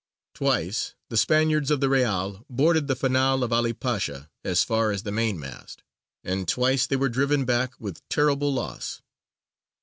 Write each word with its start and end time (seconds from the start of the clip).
Twice 0.33 0.95
the 1.09 1.15
Spaniards 1.15 1.69
of 1.69 1.79
the 1.79 1.87
Reale 1.87 2.43
boarded 2.49 2.87
the 2.87 2.95
Fanal 2.95 3.43
of 3.43 3.53
'Ali 3.53 3.71
Pasha 3.71 4.31
as 4.43 4.63
far 4.63 4.89
as 4.89 5.03
the 5.03 5.11
mainmast, 5.11 5.83
and 6.23 6.47
twice 6.47 6.87
they 6.87 6.95
were 6.95 7.07
driven 7.07 7.45
back 7.45 7.73
with 7.77 8.01
terrible 8.09 8.51
loss. 8.51 9.03